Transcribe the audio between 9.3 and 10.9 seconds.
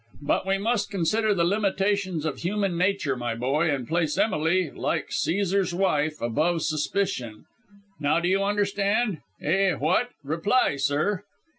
Eh, what? Reply,